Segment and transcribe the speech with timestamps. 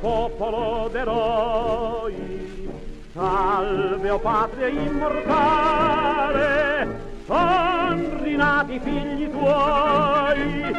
[0.00, 2.34] popolo d'eroi.
[3.12, 6.34] Salve, o patria immortale,
[7.26, 10.74] son rinati figli tuoi,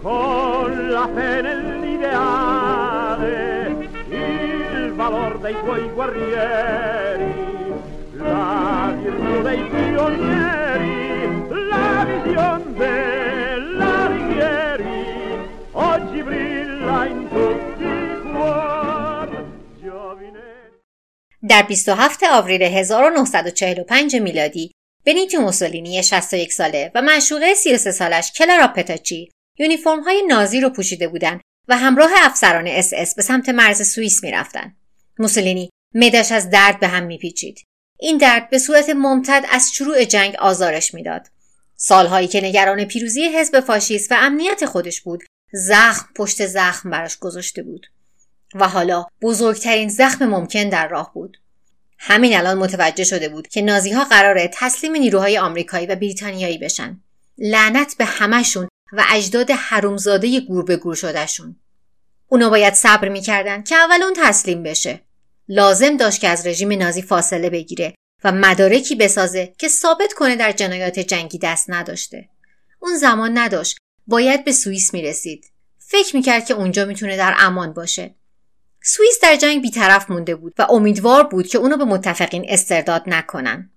[0.00, 7.34] con la fede nell'ideale, il valor dei tuoi guerrieri,
[8.12, 17.69] la virtù dei pionieri, la visione della righieri, oggi brilla in tutti
[21.48, 24.72] در 27 آوریل 1945 میلادی
[25.04, 31.08] بنیتو موسولینی 61 ساله و معشوقه 33 سالش کلارا پتاچی یونیفرم های نازی رو پوشیده
[31.08, 34.76] بودند و همراه افسران اس اس به سمت مرز سوئیس می‌رفتند.
[35.18, 37.64] موسولینی معدش از درد به هم میپیچید.
[37.98, 41.26] این درد به صورت ممتد از شروع جنگ آزارش می‌داد.
[41.76, 47.62] سالهایی که نگران پیروزی حزب فاشیست و امنیت خودش بود، زخم پشت زخم براش گذاشته
[47.62, 47.86] بود.
[48.54, 51.36] و حالا بزرگترین زخم ممکن در راه بود.
[51.98, 57.00] همین الان متوجه شده بود که نازی ها قراره تسلیم نیروهای آمریکایی و بریتانیایی بشن.
[57.38, 61.56] لعنت به همشون و اجداد حرومزاده گور به گور شدهشون.
[62.28, 65.00] اونا باید صبر می‌کردن که اول اون تسلیم بشه.
[65.48, 70.52] لازم داشت که از رژیم نازی فاصله بگیره و مدارکی بسازه که ثابت کنه در
[70.52, 72.28] جنایات جنگی دست نداشته.
[72.78, 73.78] اون زمان نداشت.
[74.06, 75.46] باید به سوئیس می‌رسید.
[75.78, 78.14] فکر می‌کرد که اونجا می‌تونه در امان باشه.
[78.82, 83.70] سوئیس در جنگ بیطرف مونده بود و امیدوار بود که اونو به متفقین استرداد نکنن.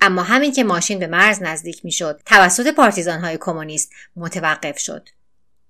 [0.00, 5.08] اما همین که ماشین به مرز نزدیک می‌شد توسط پارتیزان های کمونیست متوقف شد.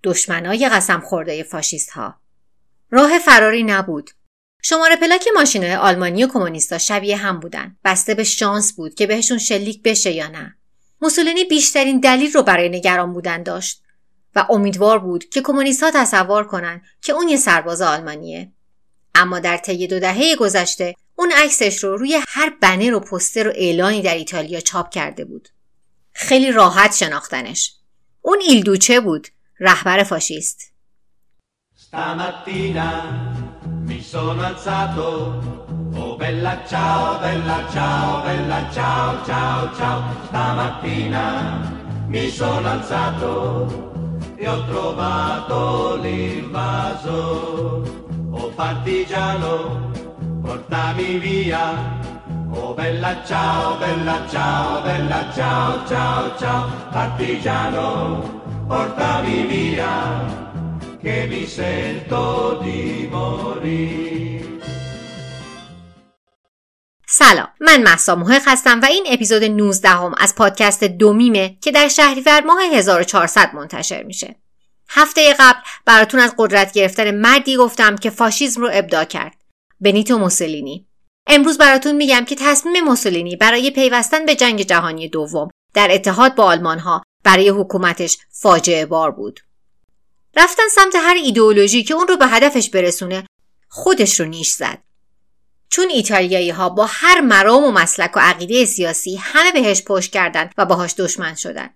[0.02, 2.14] دشمنای قسم خورده فاشیست ها.
[2.90, 4.10] راه فراری نبود.
[4.62, 7.77] شماره پلاک ماشین های آلمانی و کمونیستا شبیه هم بودن.
[7.84, 10.56] بسته به شانس بود که بهشون شلیک بشه یا نه.
[11.00, 13.81] موسولینی بیشترین دلیل رو برای نگران بودن داشت.
[14.34, 18.52] و امیدوار بود که کمونیست ها تصور کنند که اون یه سرباز آلمانیه.
[19.14, 23.52] اما در طی دو دهه گذشته اون عکسش رو روی هر بنر و پستر و
[23.55, 25.48] اعلانی در ایتالیا چاپ کرده بود.
[26.12, 27.73] خیلی راحت شناختنش.
[28.23, 29.29] اون ایلدوچه بود
[29.61, 30.73] رهبر فاشیست.
[42.12, 43.92] Mi sono alzato,
[44.42, 47.83] e ho trovato l'invaso.
[48.33, 49.92] Oh partigiano,
[50.42, 52.01] portami via.
[52.51, 56.69] Oh bella ciao, bella ciao, bella ciao, ciao, ciao.
[56.91, 60.25] Partigiano, portami via,
[61.01, 64.32] che mi sento di morire.
[67.28, 71.88] سلام من محسا محق هستم و این اپیزود 19 هم از پادکست دومیمه که در
[71.88, 74.36] شهریور ماه 1400 منتشر میشه.
[74.88, 79.36] هفته قبل براتون از قدرت گرفتن مردی گفتم که فاشیزم رو ابداع کرد.
[79.80, 80.86] بنیتو موسولینی.
[81.27, 86.44] امروز براتون میگم که تصمیم موسولینی برای پیوستن به جنگ جهانی دوم در اتحاد با
[86.44, 89.40] آلمان ها برای حکومتش فاجعه بار بود.
[90.36, 93.27] رفتن سمت هر ایدئولوژی که اون رو به هدفش برسونه
[93.68, 94.78] خودش رو نیش زد.
[95.72, 100.52] چون ایتالیایی ها با هر مرام و مسلک و عقیده سیاسی همه بهش پشت کردند
[100.58, 101.70] و باهاش دشمن شدن.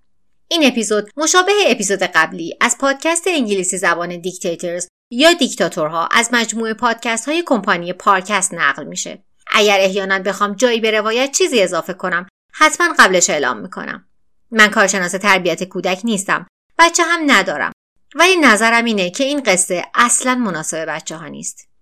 [0.49, 7.29] این اپیزود مشابه اپیزود قبلی از پادکست انگلیسی زبان دیکتاتورز یا دیکتاتورها از مجموعه پادکست
[7.29, 9.25] های کمپانی پارکست نقل میشه.
[9.53, 14.09] اگر احیانا بخوام جایی به روایت چیزی اضافه کنم حتما قبلش اعلام می‌کنم.
[14.51, 16.47] من کارشناس تربیت کودک نیستم.
[16.79, 17.73] بچه هم ندارم.
[18.15, 21.76] ولی نظرم اینه که این قصه اصلا مناسب بچه ها نیست.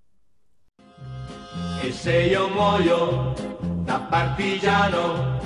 [1.84, 3.34] E se io muoio
[3.84, 5.38] da partigiano,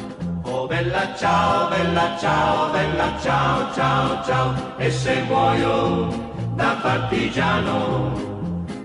[0.44, 4.54] oh bella ciao, bella ciao, bella ciao, ciao, ciao.
[4.78, 6.06] E se muoio
[6.54, 8.12] da partigiano,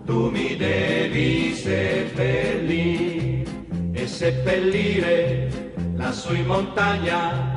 [0.04, 3.44] tu mi devi seppellire
[3.94, 7.54] e seppellire lassù in montagna.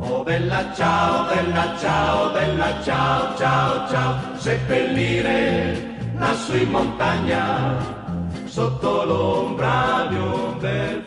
[0.00, 4.36] Oh bella ciao, bella ciao, bella ciao, ciao, ciao.
[4.38, 8.05] Seppellire lassù in montagna
[8.56, 11.04] sotto l'ombra di un bel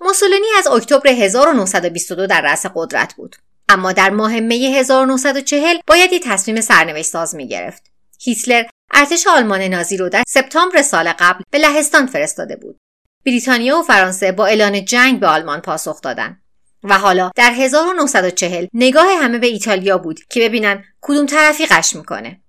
[0.00, 3.36] موسولینی از اکتبر 1922 در رأس قدرت بود
[3.68, 7.82] اما در ماه می 1940 باید یک تصمیم سرنوشت ساز می گرفت.
[8.20, 8.64] هیتلر
[8.94, 12.78] ارتش آلمان نازی رو در سپتامبر سال قبل به لهستان فرستاده بود.
[13.26, 16.42] بریتانیا و فرانسه با اعلان جنگ به آلمان پاسخ دادند.
[16.82, 22.40] و حالا در 1940 نگاه همه به ایتالیا بود که ببینن کدوم طرفی قش می‌کنه.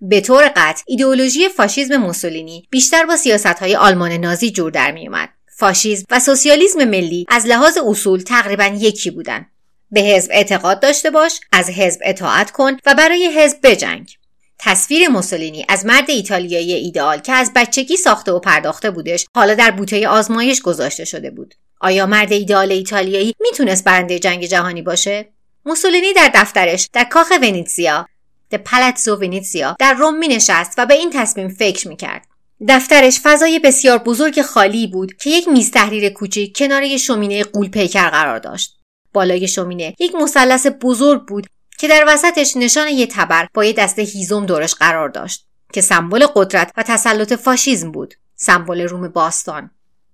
[0.00, 5.08] به طور قطع ایدئولوژی فاشیزم موسولینی بیشتر با سیاست های آلمان نازی جور در می
[5.08, 5.28] اومد.
[5.58, 9.46] فاشیزم و سوسیالیسم ملی از لحاظ اصول تقریبا یکی بودن.
[9.90, 14.16] به حزب اعتقاد داشته باش، از حزب اطاعت کن و برای حزب بجنگ.
[14.58, 19.70] تصویر موسولینی از مرد ایتالیایی ایدئال که از بچگی ساخته و پرداخته بودش حالا در
[19.70, 25.28] بوته آزمایش گذاشته شده بود آیا مرد ایدئال ایتالیایی می‌تونست برنده جنگ جهانی باشه
[25.66, 28.06] موسولینی در دفترش در کاخ ونیتزیا
[28.56, 32.26] د پالاتزو ونیتزیا در روم می نشست و به این تصمیم فکر می کرد.
[32.68, 37.68] دفترش فضای بسیار بزرگ خالی بود که یک میز تحریر کوچک کنار یک شومینه قول
[37.68, 38.76] پیکر قرار داشت.
[39.12, 41.46] بالای شومینه یک مثلث بزرگ بود
[41.78, 46.26] که در وسطش نشان یک تبر با یک دسته هیزم دورش قرار داشت که سمبل
[46.34, 49.70] قدرت و تسلط فاشیزم بود سمبل روم باستان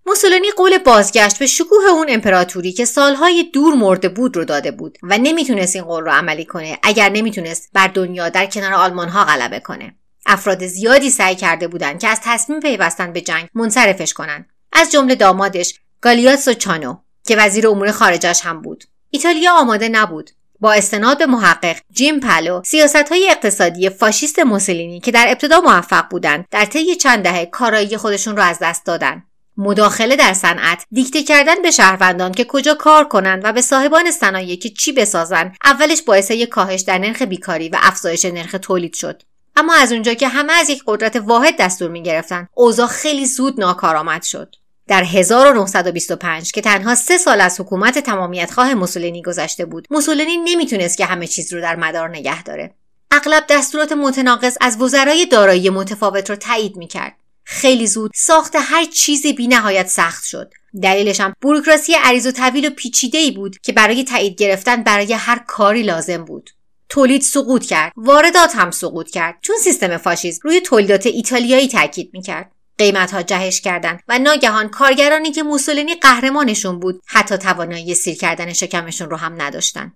[0.07, 4.99] موسولینی قول بازگشت به شکوه اون امپراتوری که سالهای دور مرده بود رو داده بود
[5.03, 9.25] و نمی‌تونست این قول رو عملی کنه اگر نمی‌تونست بر دنیا در کنار آلمان ها
[9.25, 9.95] غلبه کنه.
[10.27, 14.47] افراد زیادی سعی کرده بودند که از تصمیم پیوستن به جنگ منصرفش کنند.
[14.73, 16.97] از جمله دامادش گالیاتسو چانو
[17.27, 18.85] که وزیر امور خارجش هم بود.
[19.11, 20.31] ایتالیا آماده نبود.
[20.61, 26.09] با استناد به محقق جیم پلو سیاست های اقتصادی فاشیست موسولینی که در ابتدا موفق
[26.11, 29.23] بودند در طی چند دهه کارایی خودشون را از دست دادن.
[29.63, 34.57] مداخله در صنعت دیکته کردن به شهروندان که کجا کار کنند و به صاحبان صنایع
[34.57, 39.23] که چی بسازن اولش باعث یک کاهش در نرخ بیکاری و افزایش نرخ تولید شد.
[39.57, 43.61] اما از اونجا که همه از یک قدرت واحد دستور می گرفتن اوضاع خیلی زود
[43.61, 44.57] ناکارآمد شد.
[44.89, 50.99] در 1925 که تنها سه سال از حکومت تمامیت خواه موسولینی گذشته بود موسولینی نمی‌تونست
[50.99, 52.75] که همه چیز رو در مدار نگه داره.
[53.11, 57.17] اغلب دستورات متناقض از وزرای دارایی متفاوت رو تایید می‌کرد.
[57.53, 60.53] خیلی زود ساخت هر چیزی بی نهایت سخت شد.
[60.83, 65.13] دلیلش هم بروکراسی عریض و طویل و پیچیده ای بود که برای تایید گرفتن برای
[65.13, 66.51] هر کاری لازم بود.
[66.89, 67.93] تولید سقوط کرد.
[67.97, 69.39] واردات هم سقوط کرد.
[69.43, 72.53] چون سیستم فاشیسم روی تولیدات ایتالیایی تاکید می‌کرد.
[72.79, 78.53] قیمت ها جهش کردند و ناگهان کارگرانی که موسولینی قهرمانشون بود حتی توانایی سیر کردن
[78.53, 79.93] شکمشون رو هم نداشتن.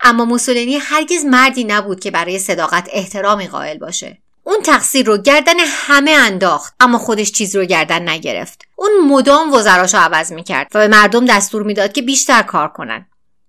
[0.00, 4.18] اما موسولینی هرگز مردی نبود که برای صداقت احترامی قائل باشه.
[4.44, 8.62] اون تقصیر رو گردن همه انداخت اما خودش چیز رو گردن نگرفت.
[8.76, 13.06] اون مدام وزراشو عوض می‌کرد و به مردم دستور می‌داد که بیشتر کار کنن.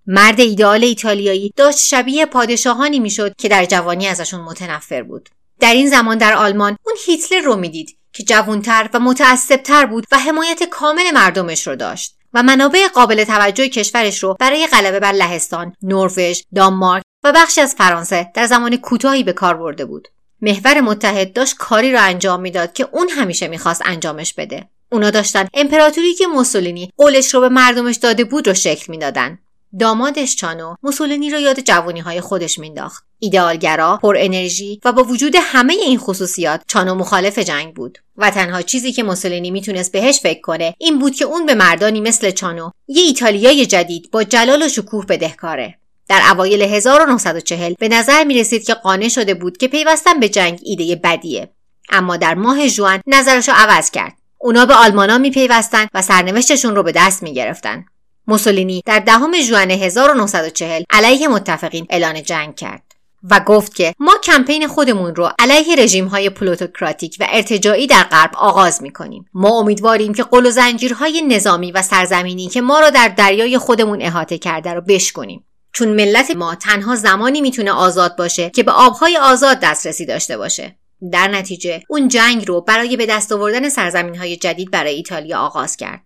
[0.07, 5.29] مرد ایدئال ایتالیایی داشت شبیه پادشاهانی می‌شد که در جوانی ازشون متنفر بود.
[5.59, 10.17] در این زمان در آلمان اون هیتلر رو می‌دید که جوانتر و متعصبتر بود و
[10.17, 15.75] حمایت کامل مردمش رو داشت و منابع قابل توجه کشورش رو برای غلبه بر لهستان،
[15.83, 20.07] نروژ، دانمارک و بخشی از فرانسه در زمان کوتاهی به کار برده بود.
[20.41, 24.67] محور متحد داشت کاری را انجام می‌داد که اون همیشه می‌خواست انجامش بده.
[24.91, 29.39] اونا داشتن امپراتوری که موسولینی قولش رو به مردمش داده بود رو شکل می‌دادن.
[29.79, 35.35] دامادش چانو موسولینی را یاد جوانی های خودش مینداخت ایدئالگرا پر انرژی و با وجود
[35.39, 40.41] همه این خصوصیات چانو مخالف جنگ بود و تنها چیزی که موسولینی می‌تونست بهش فکر
[40.41, 44.69] کنه این بود که اون به مردانی مثل چانو یه ایتالیای جدید با جلال و
[44.69, 45.77] شکوه بدهکاره
[46.11, 50.59] در اوایل 1940 به نظر می رسید که قانع شده بود که پیوستن به جنگ
[50.63, 51.49] ایده بدیه
[51.89, 56.83] اما در ماه جوان نظرش رو عوض کرد اونا به آلمانا میپیوستند و سرنوشتشون رو
[56.83, 57.85] به دست می‌گرفتند
[58.27, 62.83] موسولینی در دهم ژوئن 1940 علیه متفقین اعلان جنگ کرد
[63.29, 68.31] و گفت که ما کمپین خودمون رو علیه رژیم های پلوتوکراتیک و ارتجاعی در غرب
[68.35, 69.25] آغاز می کنیم.
[69.33, 74.01] ما امیدواریم که قل و زنجیرهای نظامی و سرزمینی که ما را در دریای خودمون
[74.01, 75.45] احاطه کرده رو بشکنیم.
[75.73, 80.75] چون ملت ما تنها زمانی می‌تونه آزاد باشه که به آبهای آزاد دسترسی داشته باشه.
[81.11, 85.77] در نتیجه اون جنگ رو برای به دست آوردن سرزمین های جدید برای ایتالیا آغاز
[85.77, 86.01] کرد.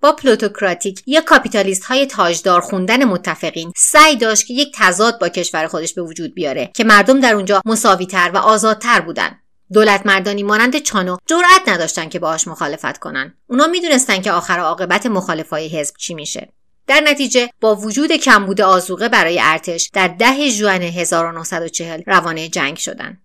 [0.00, 5.66] با پلوتوکراتیک یا کاپیتالیست های تاجدار خوندن متفقین سعی داشت که یک تضاد با کشور
[5.66, 9.38] خودش به وجود بیاره که مردم در اونجا مساویتر و آزادتر بودن
[9.72, 15.06] دولت مردانی مانند چانو جرأت نداشتن که باهاش مخالفت کنن اونا می‌دونستن که آخر عاقبت
[15.06, 16.52] مخالفای حزب چی میشه
[16.90, 23.22] در نتیجه با وجود کمبود آزوقه برای ارتش در ده ژوئن 1940 روانه جنگ شدند.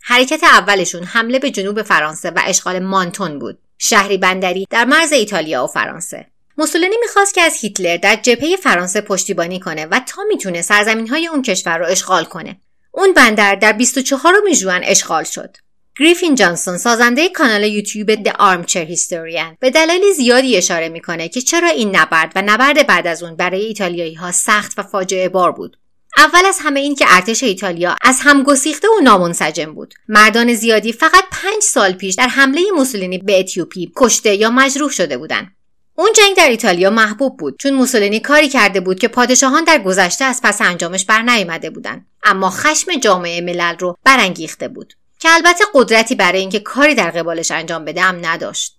[0.00, 3.58] حرکت اولشون حمله به جنوب فرانسه و اشغال مانتون بود.
[3.78, 6.26] شهری بندری در مرز ایتالیا و فرانسه.
[6.58, 11.26] موسولینی می‌خواست که از هیتلر در جبهه فرانسه پشتیبانی کنه و تا می‌تونه سرزمین های
[11.26, 12.56] اون کشور رو اشغال کنه.
[12.92, 15.56] اون بندر در 24 ژوئن اشغال شد.
[15.98, 21.68] گریفین جانسون سازنده کانال یوتیوب The Armchair Historian به دلایل زیادی اشاره می‌کنه که چرا
[21.68, 25.76] این نبرد و نبرد بعد از اون برای ایتالیایی ها سخت و فاجعه بار بود.
[26.16, 29.94] اول از همه این که ارتش ایتالیا از هم گسیخته و نامنسجم بود.
[30.08, 35.16] مردان زیادی فقط پنج سال پیش در حمله موسولینی به اتیوپی کشته یا مجروح شده
[35.16, 35.56] بودند.
[35.96, 40.24] اون جنگ در ایتالیا محبوب بود چون موسولینی کاری کرده بود که پادشاهان در گذشته
[40.24, 42.06] از پس انجامش بر نیامده بودند.
[42.24, 44.94] اما خشم جامعه ملل رو برانگیخته بود.
[45.24, 48.76] که البته قدرتی برای اینکه کاری در قبالش انجام بده هم نداشت.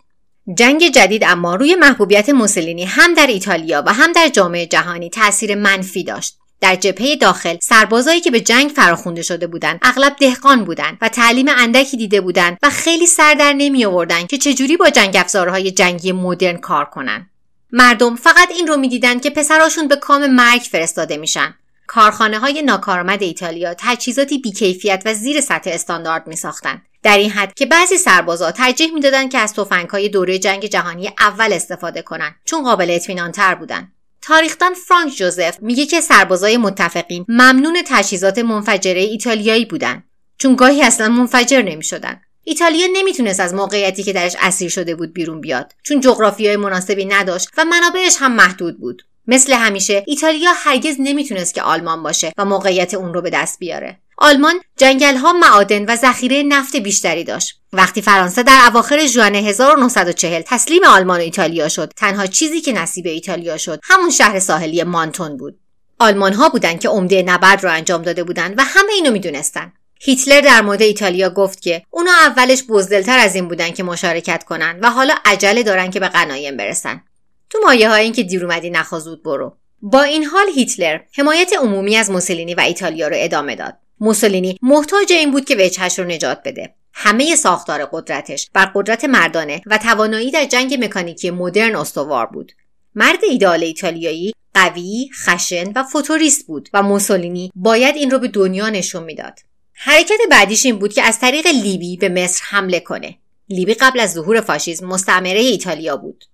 [0.58, 5.56] جنگ جدید اما روی محبوبیت موسولینی هم در ایتالیا و هم در جامعه جهانی تاثیر
[5.56, 6.38] منفی داشت.
[6.62, 11.46] در جبهه داخل سربازایی که به جنگ فراخونده شده بودند اغلب دهقان بودند و تعلیم
[11.50, 16.12] اندکی دیده بودند و خیلی سر در نمی آوردند که چجوری با جنگ افزارهای جنگی
[16.12, 17.30] مدرن کار کنند.
[17.72, 21.56] مردم فقط این رو می‌دیدند که پسراشون به کام مرگ فرستاده میشن.
[21.88, 26.82] کارخانه های ناکارآمد ایتالیا تجهیزاتی بیکیفیت و زیر سطح استاندارد می ساختن.
[27.04, 29.54] در این حد که بعضی سربازا ترجیح می‌دادند که از
[29.92, 35.58] های دوره جنگ جهانی اول استفاده کنند چون قابل اطمینان تر بودن تاریخدان فرانک جوزف
[35.62, 40.04] میگه که سربازای متفقین ممنون تجهیزات منفجره ایتالیایی بودند
[40.38, 45.42] چون گاهی اصلا منفجر نمی‌شدن ایتالیا نمی‌تونست از موقعیتی که درش اسیر شده بود بیرون
[45.42, 49.04] بیاد چون جغرافیای مناسبی نداشت و منابعش هم محدود بود.
[49.28, 54.00] مثل همیشه ایتالیا هرگز نمی‌تونست که آلمان باشه و موقعیت اون رو به دست بیاره.
[54.18, 57.60] آلمان جنگل ها معادن و ذخیره نفت بیشتری داشت.
[57.74, 63.06] وقتی فرانسه در اواخر ژوئن 1940 تسلیم آلمان و ایتالیا شد تنها چیزی که نصیب
[63.06, 65.60] ایتالیا شد همون شهر ساحلی مانتون بود.
[66.00, 69.74] آلمان ها بودند که عمده نبرد رو انجام داده بودند و همه اینو می‌دونستن.
[70.02, 74.80] هیتلر در مورد ایتالیا گفت که اونا اولش بزدلتر از این بودن که مشارکت کنن
[74.82, 77.04] و حالا عجله دارن که به غنایم برسن.
[77.50, 79.58] تو مایه های این که دیر اومدی نخوازود برو.
[79.82, 83.78] با این حال هیتلر حمایت عمومی از موسولینی و ایتالیا رو ادامه داد.
[84.00, 86.76] موسولینی محتاج این بود که وجهش رو نجات بده.
[86.94, 92.52] همه ساختار قدرتش بر قدرت مردانه و توانایی در جنگ مکانیکی مدرن استوار بود.
[92.96, 98.70] مرد ایدال ایتالیایی قوی خشن و فوتوریست بود و موسولینی باید این رو به دنیا
[98.70, 99.40] نشون می‌داد.
[99.74, 103.18] حرکت بعدیش این بود که از طریق لیبی به مصر حمله کنه.
[103.50, 106.26] لیبی قبل از ظهور فاشیسم مستعمره ایتالیا بود.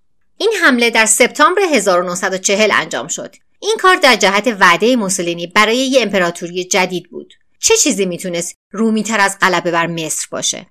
[0.42, 3.36] این حمله در سپتامبر 1940 انجام شد.
[3.60, 7.34] این کار در جهت وعده موسولینی برای یه امپراتوری جدید بود.
[7.60, 10.66] چه چیزی می‌تونست رومیتر از غلبه بر مصر باشه؟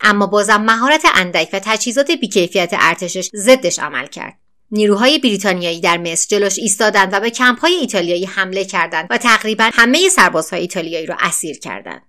[0.00, 4.38] اما بازم مهارت اندک و تجهیزات بیکیفیت ارتشش ضدش عمل کرد.
[4.70, 10.08] نیروهای بریتانیایی در مصر جلوش ایستادند و به کمپهای ایتالیایی حمله کردند و تقریبا همه
[10.08, 12.02] سربازهای ایتالیایی را اسیر کردند.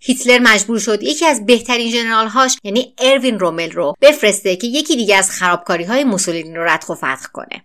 [0.00, 5.16] هیتلر مجبور شد یکی از بهترین ژنرالهاش یعنی اروین رومل رو بفرسته که یکی دیگه
[5.16, 7.64] از خرابکاری های موسولینی رو ردخ و فتح کنه.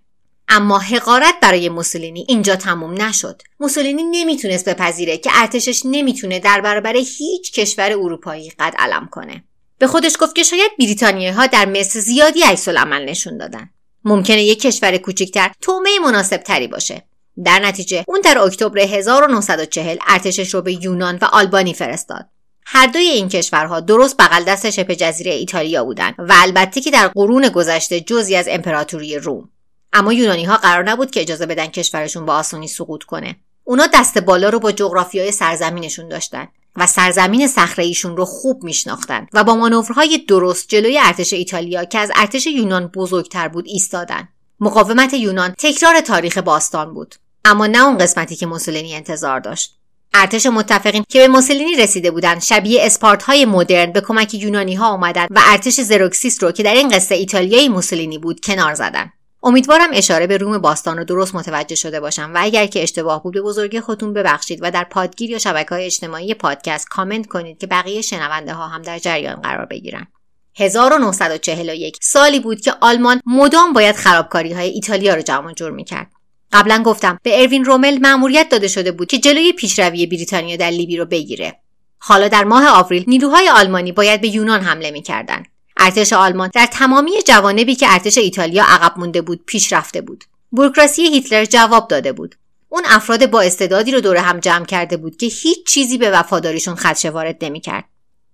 [0.50, 3.42] اما حقارت برای موسولینی اینجا تموم نشد.
[3.60, 9.44] موسولینی نمی‌تونست بپذیره که ارتشش نمی‌تونه در برابر هیچ کشور اروپایی قد علم کنه.
[9.78, 13.70] به خودش گفت که شاید بریتانیایی ها در مصر زیادی عکس عمل نشون دادن.
[14.06, 17.04] ممکنه یک کشور کوچکتر تومه مناسب تری باشه.
[17.44, 22.26] در نتیجه اون در اکتبر 1940 ارتشش رو به یونان و آلبانی فرستاد.
[22.66, 27.08] هر دوی این کشورها درست بغل دست شبه جزیره ایتالیا بودند و البته که در
[27.08, 29.50] قرون گذشته جزی از امپراتوری روم.
[29.94, 33.36] اما یونانی ها قرار نبود که اجازه بدن کشورشون با آسونی سقوط کنه.
[33.64, 39.28] اونا دست بالا رو با جغرافیای سرزمینشون داشتن و سرزمین صخره ایشون رو خوب میشناختن
[39.34, 44.28] و با مانورهای درست جلوی ارتش ایتالیا که از ارتش یونان بزرگتر بود ایستادن.
[44.60, 47.16] مقاومت یونان تکرار تاریخ باستان بود.
[47.46, 49.76] اما نه اون قسمتی که موسولینی انتظار داشت.
[50.14, 54.88] ارتش متفقین که به موسولینی رسیده بودند شبیه اسپارت های مدرن به کمک یونانی ها
[54.88, 59.12] آمدند و ارتش زروکسیس رو که در این قصه ایتالیایی موسولینی بود کنار زدن.
[59.44, 63.34] امیدوارم اشاره به روم باستان رو درست متوجه شده باشم و اگر که اشتباه بود
[63.34, 67.68] به بزرگی خودتون ببخشید و در پادگیر یا شبکه های اجتماعی پادکست کامنت کنید که
[67.68, 70.08] بقیه شنونده ها هم در جریان قرار بگیرن.
[70.56, 76.15] 1941 سالی بود که آلمان مدام باید خرابکاری های ایتالیا رو جمع جور می‌کرد.
[76.52, 80.98] قبلا گفتم به اروین رومل مأموریت داده شده بود که جلوی پیشروی بریتانیا در لیبی
[80.98, 81.60] رو بگیره.
[81.98, 85.48] حالا در ماه آوریل نیروهای آلمانی باید به یونان حمله می‌کردند
[85.78, 90.24] ارتش آلمان در تمامی جوانبی که ارتش ایتالیا عقب مونده بود پیش رفته بود.
[90.52, 92.36] بوروکراسی هیتلر جواب داده بود.
[92.70, 96.76] اون افراد با استعدادی رو دور هم جمع کرده بود که هیچ چیزی به وفاداریشون
[96.76, 97.84] خدشه وارد نمی‌کرد.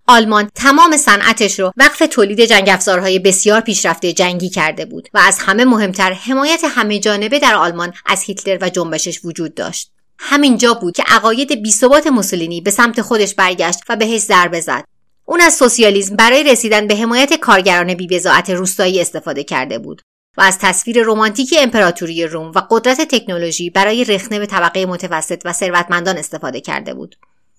[0.08, 5.40] آلمان تمام صنعتش رو وقف تولید جنگ افزارهای بسیار پیشرفته جنگی کرده بود و از
[5.40, 9.92] همه مهمتر حمایت همه جانبه در آلمان از هیتلر و جنبشش وجود داشت.
[10.20, 14.84] همینجا بود که عقاید بیثبات موسولینی به سمت خودش برگشت و بهش ضربه زد.
[15.26, 20.02] اون از سوسیالیسم برای رسیدن به حمایت کارگران بیبزاعت روستایی استفاده کرده بود
[20.38, 25.54] و از تصویر رمانتیک امپراتوری روم و قدرت تکنولوژی برای رخنه به طبقه متوسط و
[25.54, 27.16] ثروتمندان استفاده کرده بود.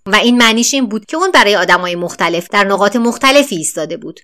[0.06, 4.20] و این معنیش این بود که اون برای آدمای مختلف در نقاط مختلفی ایستاده بود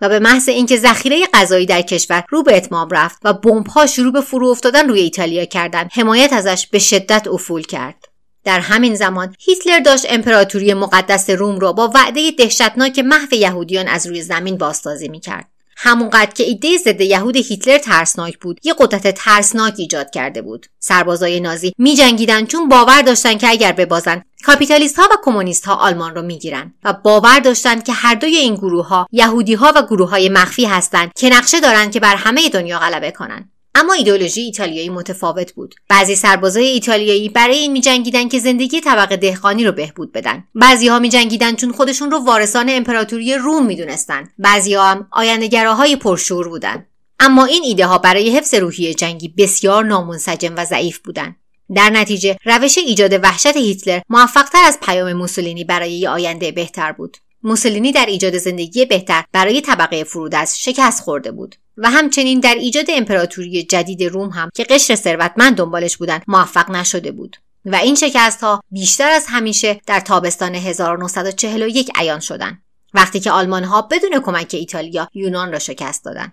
[0.00, 4.12] و به محض اینکه ذخیره غذایی در کشور رو به اتمام رفت و بمبها شروع
[4.12, 8.04] به فرو افتادن روی ایتالیا کردند حمایت ازش به شدت افول کرد.
[8.44, 14.06] در همین زمان هیتلر داشت امپراتوری مقدس روم را با وعده دهشتناک محو یهودیان از
[14.06, 15.48] روی زمین بازسازی می‌کرد.
[15.76, 20.66] همونقدر که ایده ضد یهود هیتلر ترسناک بود یه قدرت ترسناک ایجاد کرده بود.
[20.78, 26.14] سربازای نازی میجنگیدند چون باور داشتند که اگر ببازند کاپیتالیست ها و کمونیست ها آلمان
[26.14, 30.10] را می‌گیرند و باور داشتند که هر دوی این گروه ها یهودی ها و گروه
[30.10, 34.88] های مخفی هستند که نقشه دارند که بر همه دنیا غلبه کنند اما ایدئولوژی ایتالیایی
[34.88, 35.74] متفاوت بود.
[35.88, 40.44] بعضی سربازای ایتالیایی برای این میجنگیدن که زندگی طبقه دهقانی رو بهبود بدن.
[40.54, 44.28] بعضی ها میجنگیدن چون خودشون رو وارثان امپراتوری روم می‌دونستن.
[44.38, 46.86] بعضی ها هم آیندهگراهای پرشور بودن.
[47.20, 51.36] اما این ایده ها برای حفظ روحیه جنگی بسیار نامنسجم و ضعیف بودند
[51.74, 57.16] در نتیجه روش ایجاد وحشت هیتلر موفقتر از پیام موسولینی برای آینده بهتر بود.
[57.42, 61.56] موسولینی در ایجاد زندگی بهتر برای طبقه فرودست شکست خورده بود.
[61.76, 67.12] و همچنین در ایجاد امپراتوری جدید روم هم که قشر ثروتمند دنبالش بودند موفق نشده
[67.12, 67.36] بود.
[67.64, 72.62] و این شکست ها بیشتر از همیشه در تابستان 1941 عیان شدند
[72.94, 76.32] وقتی که آلمان ها بدون کمک ایتالیا یونان را شکست دادند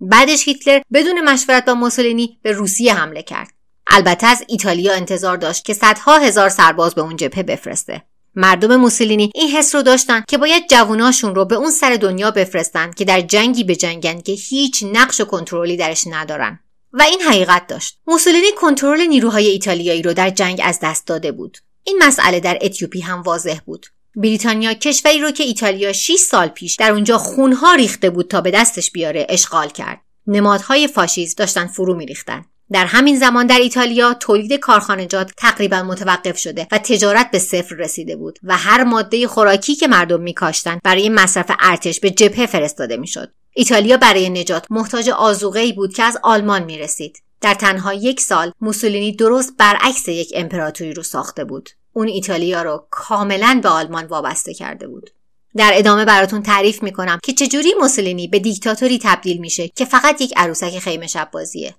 [0.00, 3.48] بعدش هیتلر بدون مشورت با موسولینی به روسیه حمله کرد.
[3.86, 8.02] البته از ایتالیا انتظار داشت که صدها هزار سرباز به اون جبهه بفرسته.
[8.34, 12.90] مردم موسولینی این حس رو داشتن که باید جووناشون رو به اون سر دنیا بفرستن
[12.90, 16.58] که در جنگی به جنگن که هیچ نقش و کنترلی درش ندارن.
[16.92, 17.98] و این حقیقت داشت.
[18.06, 21.58] موسولینی کنترل نیروهای ایتالیایی رو در جنگ از دست داده بود.
[21.84, 23.86] این مسئله در اتیوپی هم واضح بود.
[24.16, 28.50] بریتانیا کشوری رو که ایتالیا 6 سال پیش در اونجا خونها ریخته بود تا به
[28.50, 30.00] دستش بیاره اشغال کرد.
[30.26, 32.44] نمادهای فاشیست داشتن فرو میریختن.
[32.72, 38.16] در همین زمان در ایتالیا تولید کارخانجات تقریبا متوقف شده و تجارت به صفر رسیده
[38.16, 43.32] بود و هر ماده خوراکی که مردم میکاشتند برای مصرف ارتش به جبهه فرستاده می‌شد
[43.54, 45.10] ایتالیا برای نجات محتاج
[45.56, 47.22] ای بود که از آلمان می رسید.
[47.40, 51.70] در تنها یک سال موسولینی درست برعکس یک امپراتوری رو ساخته بود.
[51.92, 55.10] اون ایتالیا رو کاملا به آلمان وابسته کرده بود.
[55.56, 60.32] در ادامه براتون تعریف می‌کنم که چجوری موسولینی به دیکتاتوری تبدیل میشه که فقط یک
[60.36, 61.74] عروسک خیمه شب بازیه.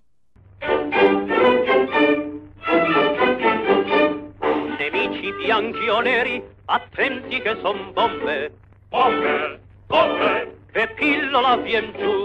[5.44, 8.52] Bianchi o neri, attenti che son bombe.
[8.90, 10.32] Bombe, bombe.
[10.72, 12.16] Che pillola vien giù,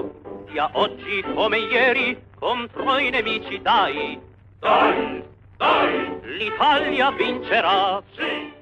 [0.50, 4.18] sia oggi come ieri, contro i nemici dai.
[4.60, 5.22] Dai,
[5.56, 5.92] dai.
[6.38, 8.02] L'Italia vincerà.
[8.16, 8.56] Sì.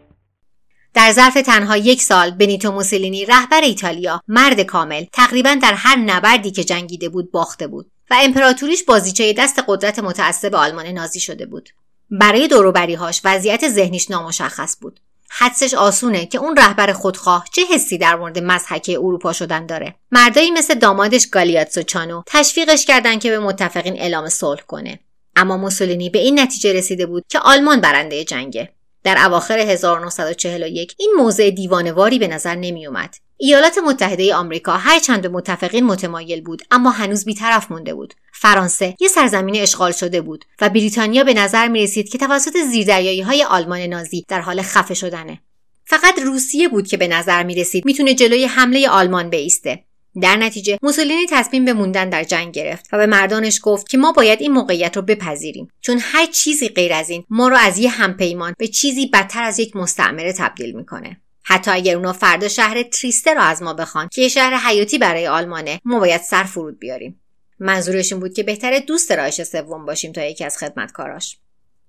[0.95, 6.51] در ظرف تنها یک سال بنیتو موسولینی رهبر ایتالیا مرد کامل تقریبا در هر نبردی
[6.51, 11.69] که جنگیده بود باخته بود و امپراتوریش بازیچه دست قدرت متعصب آلمان نازی شده بود
[12.11, 15.01] برای دوروبریهاش وضعیت ذهنیش نامشخص بود.
[15.29, 19.95] حدسش آسونه که اون رهبر خودخواه چه حسی در مورد مزحکه اروپا شدن داره.
[20.13, 25.01] مردایی مثل دامادش گالیاتسو چانو تشویقش کردن که به متفقین اعلام صلح کنه.
[25.37, 28.73] اما موسولینی به این نتیجه رسیده بود که آلمان برنده جنگه.
[29.05, 33.15] در اواخر 1941 این موضع دیوانواری به نظر نمی اومد.
[33.39, 38.15] ایالات متحده آمریکا هرچند به متفقین متمایل بود اما هنوز بیطرف مونده بود.
[38.33, 43.21] فرانسه یه سرزمین اشغال شده بود و بریتانیا به نظر می رسید که توسط زیردریایی
[43.21, 45.41] های آلمان نازی در حال خفه شدنه.
[45.85, 49.85] فقط روسیه بود که به نظر می رسید می‌تونه جلوی حمله آلمان بیسته.
[50.23, 54.13] در نتیجه موسولینی تصمیم به موندن در جنگ گرفت و به مردانش گفت که ما
[54.13, 57.91] باید این موقعیت رو بپذیریم چون هر چیزی غیر از این ما رو از یه
[57.91, 63.35] همپیمان به چیزی بدتر از یک مستعمره تبدیل می‌کنه حتی اگر اونا فردا شهر تریسته
[63.35, 67.21] رو از ما بخوان که یه شهر حیاتی برای آلمانه ما باید سر فرود بیاریم.
[67.59, 71.39] منظورش این بود که بهتره دوست رایش سوم باشیم تا یکی از خدمتکاراش.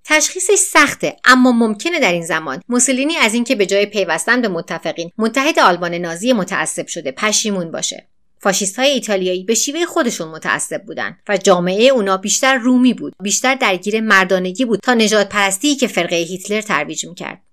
[0.04, 5.12] تشخیصش سخته اما ممکنه در این زمان موسولینی از اینکه به جای پیوستن به متفقین
[5.18, 8.08] متحد آلمان نازی متعصب شده پشیمون باشه.
[8.40, 13.56] فاشیست های ایتالیایی به شیوه خودشون متعصب بودن و جامعه اونا بیشتر رومی بود بیشتر
[13.56, 17.47] درگیر مردانگی بود تا نجات پرستی که فرقه هیتلر ترویج می‌کرد.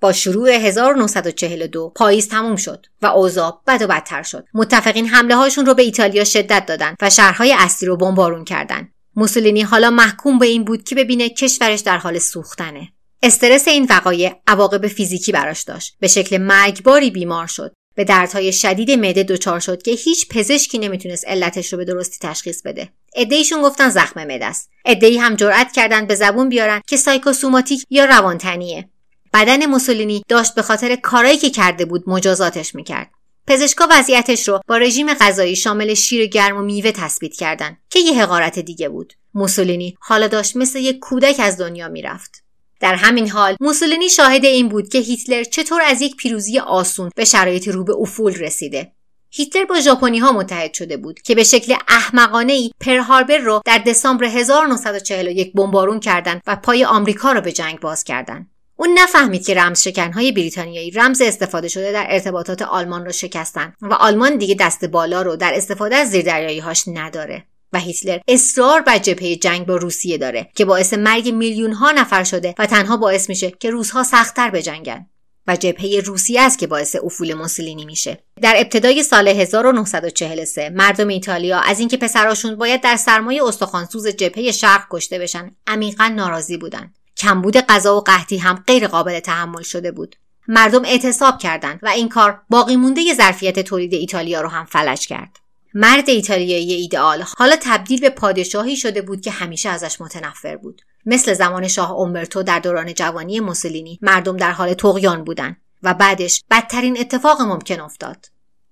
[0.00, 4.44] با شروع 1942 پاییز تموم شد و اوضاع بد و بدتر شد.
[4.54, 9.62] متفقین حمله هاشون رو به ایتالیا شدت دادن و شهرهای اصلی رو بمبارون کردند موسولینی
[9.62, 12.88] حالا محکوم به این بود که ببینه کشورش در حال سوختنه.
[13.22, 15.96] استرس این وقایع عواقب فیزیکی براش داشت.
[16.00, 17.72] به شکل مرگباری بیمار شد.
[17.94, 22.62] به دردهای شدید معده دچار شد که هیچ پزشکی نمی‌تونست علتش رو به درستی تشخیص
[22.62, 22.88] بده.
[23.16, 24.70] ادهیشون گفتن زخم معده است.
[24.84, 28.88] ادهی هم جرأت کردن به زبون بیارن که سایکوسوماتیک یا روانتنیه.
[29.34, 33.10] بدن موسولینی داشت به خاطر کارایی که کرده بود مجازاتش می‌کرد.
[33.46, 38.22] پزشکا وضعیتش رو با رژیم غذایی شامل شیر گرم و میوه تثبیت کردند که یه
[38.22, 39.12] حقارت دیگه بود.
[39.34, 42.42] موسولینی حالا داشت مثل یک کودک از دنیا می‌رفت.
[42.80, 47.24] در همین حال موسولینی شاهد این بود که هیتلر چطور از یک پیروزی آسون به
[47.24, 48.92] شرایط رو به افول رسیده.
[49.30, 53.78] هیتلر با ژاپنی ها متحد شده بود که به شکل احمقانه ای پرهاربر رو در
[53.78, 58.50] دسامبر 1941 بمبارون کردند و پای آمریکا را به جنگ باز کردند.
[58.80, 63.94] اون نفهمید که رمز شکنهای بریتانیایی رمز استفاده شده در ارتباطات آلمان رو شکستن و
[63.94, 67.44] آلمان دیگه دست بالا رو در استفاده از زیردریایی هاش نداره.
[67.72, 72.24] و هیتلر اصرار بر جبهه جنگ با روسیه داره که باعث مرگ میلیون ها نفر
[72.24, 75.06] شده و تنها باعث میشه که روزها سختتر بجنگن
[75.46, 81.58] و جبهه روسیه است که باعث افول موسولینی میشه در ابتدای سال 1943 مردم ایتالیا
[81.58, 87.56] از اینکه پسراشون باید در سرمایه استخوانسوز جبهه شرق کشته بشن عمیقا ناراضی بودند کمبود
[87.56, 90.16] غذا و قحطی هم غیر قابل تحمل شده بود.
[90.48, 95.38] مردم اعتصاب کردند و این کار باقی مونده ظرفیت تولید ایتالیا رو هم فلج کرد.
[95.74, 100.82] مرد ایتالیایی ایدئال حالا تبدیل به پادشاهی شده بود که همیشه ازش متنفر بود.
[101.06, 106.42] مثل زمان شاه اومبرتو در دوران جوانی موسولینی مردم در حال تقیان بودند و بعدش
[106.50, 108.26] بدترین اتفاق ممکن افتاد.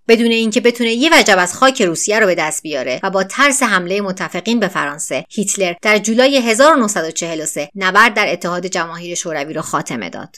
[0.09, 3.63] بدون اینکه بتونه یه وجب از خاک روسیه رو به دست بیاره و با ترس
[3.63, 10.11] حمله متفقین به فرانسه هیتلر در جولای 1943 نبرد در اتحاد جماهیر شوروی را خاتمه
[10.11, 10.37] داد.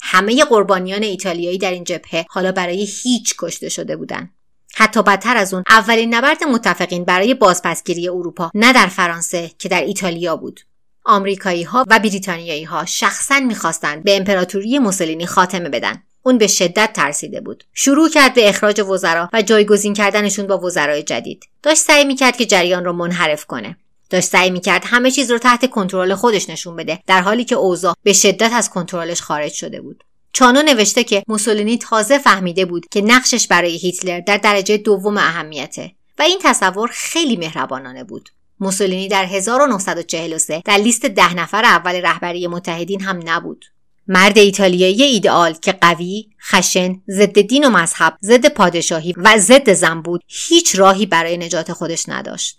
[0.00, 4.30] همه قربانیان ایتالیایی در این جبهه حالا برای هیچ کشته شده بودند
[4.74, 9.84] حتی بدتر از اون اولین نبرد متفقین برای بازپسگیری اروپا نه در فرانسه که در
[9.84, 10.60] ایتالیا بود.
[11.04, 16.02] آمریکایی ها و بریتانیایی ها شخصا می‌خواستند به امپراتوری موسولینی خاتمه بدن.
[16.28, 17.64] اون به شدت ترسیده بود.
[17.74, 21.44] شروع کرد به اخراج وزرا و جایگزین کردنشون با وزرای جدید.
[21.62, 23.76] داشت سعی می‌کرد که جریان رو منحرف کنه.
[24.10, 27.94] داشت سعی می‌کرد همه چیز رو تحت کنترل خودش نشون بده در حالی که اوضاع
[28.02, 30.04] به شدت از کنترلش خارج شده بود.
[30.32, 35.92] چانو نوشته که موسولینی تازه فهمیده بود که نقشش برای هیتلر در درجه دوم اهمیته
[36.18, 38.28] و این تصور خیلی مهربانانه بود.
[38.60, 43.64] موسولینی در 1943 در لیست ده نفر اول رهبری متحدین هم نبود.
[44.08, 50.02] مرد ایتالیایی ایدئال که قوی، خشن، ضد دین و مذهب، ضد پادشاهی و ضد زن
[50.02, 52.58] بود هیچ راهی برای نجات خودش نداشت.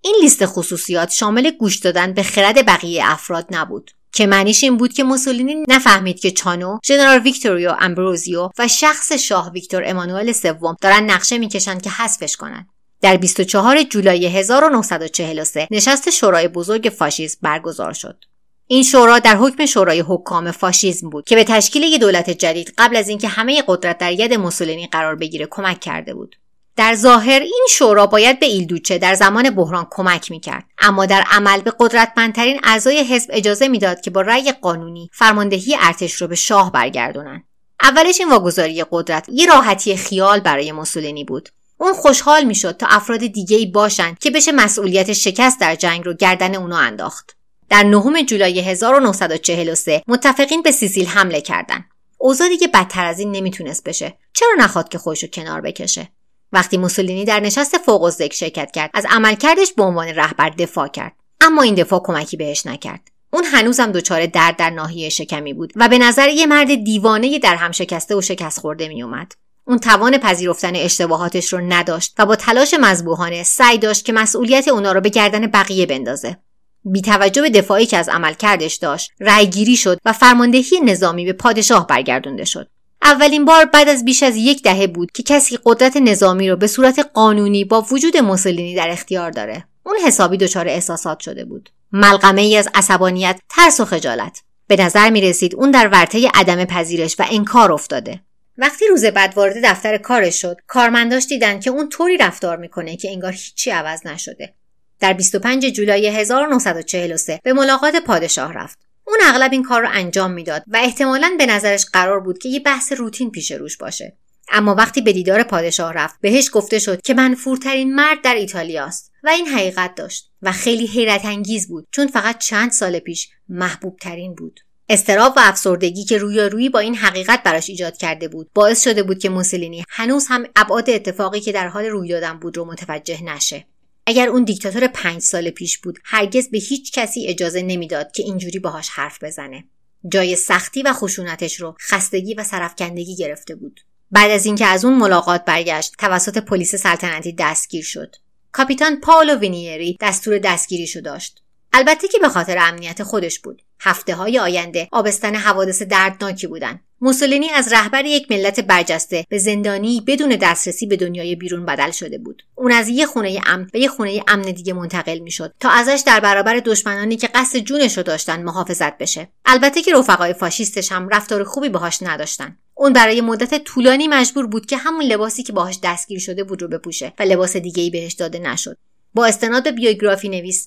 [0.00, 3.90] این لیست خصوصیات شامل گوش دادن به خرد بقیه افراد نبود.
[4.12, 9.52] که معنیش این بود که موسولینی نفهمید که چانو، ژنرال ویکتوریو امبروزیو و شخص شاه
[9.52, 12.68] ویکتور امانوئل سوم دارن نقشه می‌کشند که حذفش کنند.
[13.00, 18.24] در 24 جولای 1943 نشست شورای بزرگ فاشیسم برگزار شد.
[18.72, 22.96] این شورا در حکم شورای حکام فاشیسم بود که به تشکیل یک دولت جدید قبل
[22.96, 26.36] از اینکه همه قدرت در ید موسولینی قرار بگیره کمک کرده بود.
[26.76, 31.60] در ظاهر این شورا باید به ایلدوچه در زمان بحران کمک می‌کرد اما در عمل
[31.60, 36.72] به قدرتمندترین اعضای حزب اجازه می‌داد که با رأی قانونی فرماندهی ارتش رو به شاه
[36.72, 37.44] برگردونند
[37.82, 41.48] اولش این واگذاری قدرت یه راحتی خیال برای موسولینی بود.
[41.78, 46.14] اون خوشحال می‌شد تا افراد دیگه ای باشند که بشه مسئولیت شکست در جنگ رو
[46.14, 47.39] گردن اونا انداخت.
[47.70, 51.84] در نهم جولای 1943 متفقین به سیسیل حمله کردند.
[52.18, 54.18] اوضاع دیگه بدتر از این نمی‌تونست بشه.
[54.32, 56.08] چرا نخواد که خودشو کنار بکشه؟
[56.52, 61.12] وقتی موسولینی در نشست فوق ذکر شرکت کرد از عملکردش به عنوان رهبر دفاع کرد.
[61.40, 63.00] اما این دفاع کمکی بهش نکرد.
[63.32, 67.56] اون هنوزم دچار درد در ناحیه شکمی بود و به نظر یه مرد دیوانه در
[67.56, 69.32] هم شکسته و شکست خورده می اومد.
[69.64, 74.92] اون توان پذیرفتن اشتباهاتش رو نداشت و با تلاش مذبوحانه سعی داشت که مسئولیت اونا
[74.92, 76.36] رو به گردن بقیه بندازه.
[76.84, 81.32] بی توجه به دفاعی که از عمل کردش داشت، رأیگیری شد و فرماندهی نظامی به
[81.32, 82.68] پادشاه برگردونده شد.
[83.02, 86.66] اولین بار بعد از بیش از یک دهه بود که کسی قدرت نظامی رو به
[86.66, 89.64] صورت قانونی با وجود موسولینی در اختیار داره.
[89.82, 91.70] اون حسابی دچار احساسات شده بود.
[91.92, 94.42] ملغمه ای از عصبانیت ترس و خجالت.
[94.66, 98.20] به نظر می رسید اون در ورطه عدم پذیرش و انکار افتاده.
[98.58, 103.10] وقتی روز بعد وارد دفتر کارش شد کارمنداش دیدن که اون طوری رفتار می‌کنه که
[103.10, 104.54] انگار هیچی عوض نشده.
[105.00, 108.78] در 25 جولای 1943 به ملاقات پادشاه رفت.
[109.04, 112.60] اون اغلب این کار رو انجام می‌داد و احتمالا به نظرش قرار بود که یه
[112.60, 114.16] بحث روتین پیش روش باشه.
[114.52, 119.28] اما وقتی به دیدار پادشاه رفت بهش گفته شد که منفورترین مرد در ایتالیاست و
[119.28, 124.34] این حقیقت داشت و خیلی حیرت انگیز بود چون فقط چند سال پیش محبوب ترین
[124.34, 124.60] بود.
[124.88, 129.18] استراب و افسردگی که رویارویی با این حقیقت براش ایجاد کرده بود باعث شده بود
[129.18, 133.66] که موسولینی هنوز هم ابعاد اتفاقی که در حال روی دادن بود رو متوجه نشه.
[134.06, 138.58] اگر اون دیکتاتور پنج سال پیش بود هرگز به هیچ کسی اجازه نمی‌داد که اینجوری
[138.58, 139.64] باهاش حرف بزنه.
[140.08, 143.80] جای سختی و خشونتش رو خستگی و سرفکندگی گرفته بود.
[144.10, 148.16] بعد از اینکه از اون ملاقات برگشت توسط پلیس سلطنتی دستگیر شد.
[148.52, 151.42] کاپیتان پاولو وینیری دستور دستگیریشو داشت.
[151.72, 153.62] البته که به خاطر امنیت خودش بود.
[153.80, 154.88] هفته های آینده.
[154.92, 160.96] آبستن حوادث دردناکی بودند موسولینی از رهبر یک ملت برجسته به زندانی بدون دسترسی به
[160.96, 162.42] دنیای بیرون بدل شده بود.
[162.54, 166.20] اون از یه خونه امن به یه خونه امن دیگه منتقل می‌شد تا ازش در
[166.20, 169.28] برابر دشمنانی که قصد جونش رو داشتن محافظت بشه.
[169.44, 172.58] البته که رفقای فاشیستش هم رفتار خوبی باهاش نداشتن.
[172.74, 176.68] اون برای مدت طولانی مجبور بود که همون لباسی که باهاش دستگیر شده بود رو
[176.68, 178.76] بپوشه و لباس دیگه ای بهش داده نشد.
[179.14, 180.66] با استناد به بیوگرافی نویس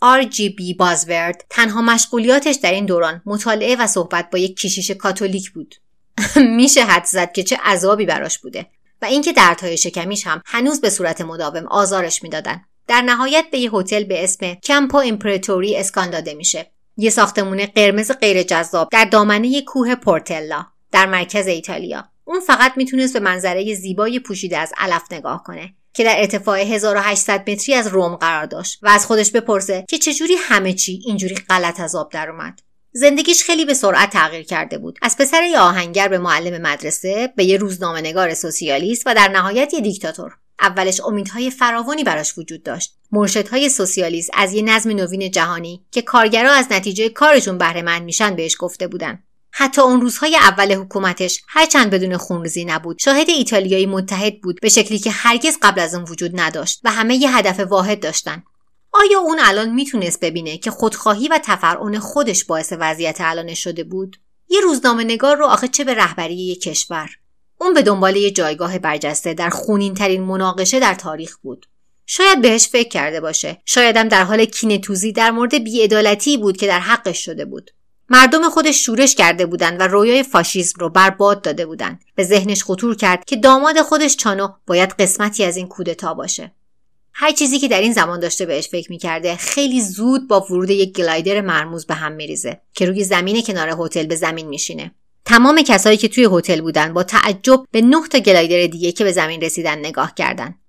[0.57, 5.75] بی بازورد تنها مشغولیاتش در این دوران مطالعه و صحبت با یک کشیش کاتولیک بود.
[6.57, 8.65] میشه حد زد که چه عذابی براش بوده.
[9.01, 12.61] و اینکه دردهای شکمیش هم هنوز به صورت مداوم آزارش می‌دادن.
[12.87, 16.71] در نهایت به یه هتل به اسم کمپو ایمپراتوری اسکان داده میشه.
[16.97, 22.05] یه ساختمون قرمز غیر جذاب در دامنه کوه پورتلا در مرکز ایتالیا.
[22.25, 25.73] اون فقط می‌تونست به منظره زیبای پوشیده از علف نگاه کنه.
[25.93, 30.35] که در ارتفاع 1800 متری از روم قرار داشت و از خودش بپرسه که چجوری
[30.39, 32.59] همه چی اینجوری غلط از آب در اومد
[32.95, 34.99] زندگیش خیلی به سرعت تغییر کرده بود.
[35.01, 39.73] از پسر یه آهنگر به معلم مدرسه به یه روزنامه نگار سوسیالیست و در نهایت
[39.73, 40.31] یه دیکتاتور.
[40.59, 42.95] اولش امیدهای فراوانی براش وجود داشت.
[43.11, 48.55] مرشدهای سوسیالیست از یه نظم نوین جهانی که کارگرا از نتیجه کارشون بهره میشن بهش
[48.59, 49.23] گفته بودن.
[49.55, 52.99] حتی اون روزهای اول حکومتش هرچند بدون خونریزی نبود.
[52.99, 57.15] شاهد ایتالیایی متحد بود به شکلی که هرگز قبل از اون وجود نداشت و همه
[57.15, 58.43] یه هدف واحد داشتن.
[58.93, 64.15] آیا اون الان می‌تونست ببینه که خودخواهی و تفرعون خودش باعث وضعیت الانش شده بود؟
[64.49, 67.09] یه روزنامه نگار رو آخه چه به رهبری یک کشور.
[67.61, 71.65] اون به دنبال یه جایگاه برجسته در خونین ترین مناقشه در تاریخ بود.
[72.05, 73.61] شاید بهش فکر کرده باشه.
[73.65, 74.81] شایدم در حال کینه
[75.15, 77.71] در مورد بیعدالتی بود که در حقش شده بود.
[78.09, 82.03] مردم خودش شورش کرده بودند و رویای فاشیسم رو برباد داده بودند.
[82.15, 86.51] به ذهنش خطور کرد که داماد خودش چانو باید قسمتی از این کودتا باشه.
[87.13, 90.93] هر چیزی که در این زمان داشته بهش فکر می‌کرده خیلی زود با ورود یک
[90.93, 94.91] گلایدر مرموز به هم میریزه که روی زمین کنار هتل به زمین میشینه.
[95.25, 99.41] تمام کسایی که توی هتل بودن با تعجب به نه گلایدر دیگه که به زمین
[99.41, 100.62] رسیدن نگاه کردند.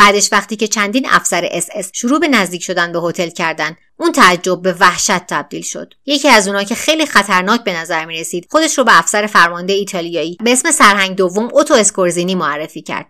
[0.00, 4.12] بعدش وقتی که چندین افسر اس اس شروع به نزدیک شدن به هتل کردن اون
[4.12, 5.94] تعجب به وحشت تبدیل شد.
[6.06, 9.72] یکی از اونها که خیلی خطرناک به نظر می رسید خودش رو به افسر فرمانده
[9.72, 13.06] ایتالیایی به اسم سرهنگ دوم اوتو اسکورزینی معرفی کرد.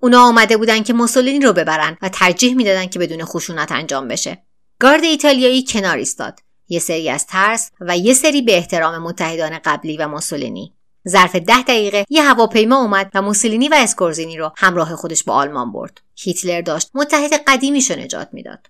[0.00, 4.42] اونا آمده بودن که موسولینی رو ببرن و ترجیح می‌دادن که بدون خشونت انجام بشه.
[4.78, 6.40] گارد ایتالیایی کنار ایستاد.
[6.68, 10.74] یه سری از ترس و یه سری به احترام متحدان قبلی و موسولینی.
[11.08, 15.72] ظرف ده دقیقه یه هواپیما اومد و موسولینی و اسکورزینی رو همراه خودش به آلمان
[15.72, 16.00] برد.
[16.16, 18.66] هیتلر داشت متحد قدیمیش رو نجات می‌داد.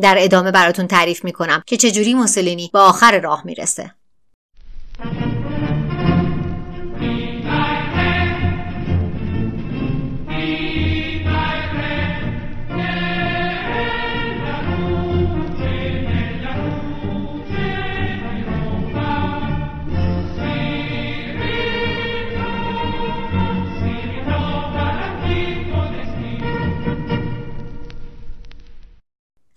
[0.00, 3.94] در ادامه براتون تعریف می‌کنم که چجوری موسولینی به آخر راه می‌رسه.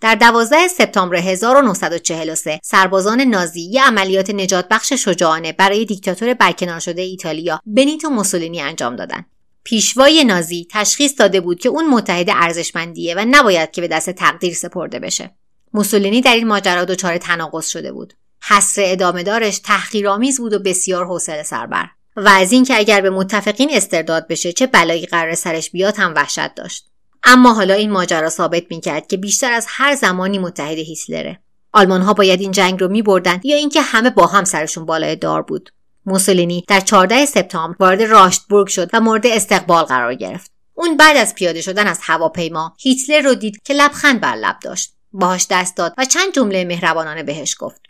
[0.00, 7.02] در 12 سپتامبر 1943 سربازان نازی یه عملیات نجات بخش شجاعانه برای دیکتاتور برکنار شده
[7.02, 9.26] ایتالیا بنیتو موسولینی انجام دادند.
[9.64, 14.54] پیشوای نازی تشخیص داده بود که اون متحد ارزشمندیه و نباید که به دست تقدیر
[14.54, 15.34] سپرده بشه.
[15.74, 18.14] موسولینی در این ماجرا دچار تناقض شده بود.
[18.48, 21.86] حسر ادامه دارش تحقیرآمیز بود و بسیار حوصله سربر.
[22.16, 26.54] و از اینکه اگر به متفقین استرداد بشه چه بلایی قرار سرش بیاد هم وحشت
[26.54, 26.89] داشت.
[27.24, 31.40] اما حالا این ماجرا ثابت می‌کرد که بیشتر از هر زمانی متحد هیتلره.
[31.72, 35.42] آلمان ها باید این جنگ رو میبردند یا اینکه همه با هم سرشون بالای دار
[35.42, 35.70] بود.
[36.06, 40.50] موسولینی در 14 سپتامبر وارد راشتبورگ شد و مورد استقبال قرار گرفت.
[40.74, 44.92] اون بعد از پیاده شدن از هواپیما هیتلر رو دید که لبخند بر لب داشت.
[45.12, 47.80] باهاش دست داد و چند جمله مهربانانه بهش گفت.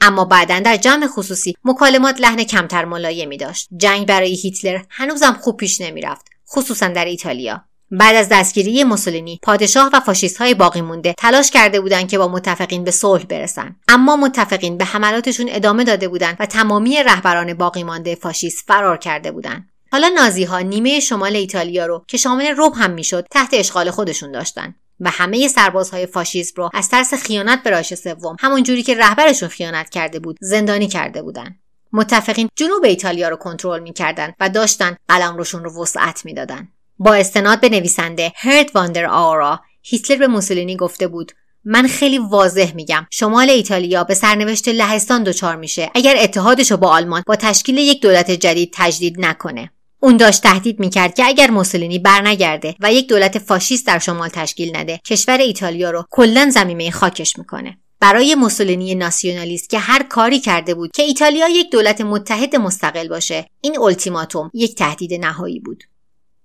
[0.00, 3.68] اما بعدا در جمع خصوصی مکالمات لحن کمتر ملایمی داشت.
[3.76, 7.64] جنگ برای هیتلر هنوزم خوب پیش نمی‌رفت خصوصا در ایتالیا.
[7.90, 12.28] بعد از دستگیری موسولینی پادشاه و فاشیست های باقی مونده تلاش کرده بودند که با
[12.28, 17.84] متفقین به صلح برسن اما متفقین به حملاتشون ادامه داده بودند و تمامی رهبران باقی
[17.84, 19.68] مانده فاشیست فرار کرده بودند.
[19.92, 24.32] حالا نازی ها نیمه شمال ایتالیا رو که شامل روب هم می‌شد تحت اشغال خودشون
[24.32, 28.94] داشتن و همه سربازهای فاشیسم رو از ترس خیانت به راش سوم همون جوری که
[28.94, 31.60] رهبرشون خیانت کرده بود زندانی کرده بودند.
[31.92, 37.60] متفقین جنوب ایتالیا رو کنترل می‌کردند و داشتن قلم روشون رو وسعت می‌دادن با استناد
[37.60, 39.60] به نویسنده هرت واندر آورا.
[39.82, 41.32] هیتلر به موسولینی گفته بود
[41.64, 45.90] من خیلی واضح میگم شمال ایتالیا به سرنوشت لهستان دچار میشه.
[45.94, 49.70] اگر اتحادش با آلمان با تشکیل یک دولت جدید تجدید نکنه.
[50.00, 54.76] اون داشت تهدید می‌کرد که اگر موسولینی برنگرده و یک دولت فاشیست در شمال تشکیل
[54.76, 57.78] نده کشور ایتالیا رو کلا زمینه خاکش می‌کنه.
[58.00, 63.46] برای موسولینی ناسیونالیست که هر کاری کرده بود که ایتالیا یک دولت متحد مستقل باشه
[63.60, 65.84] این التیماتوم یک تهدید نهایی بود.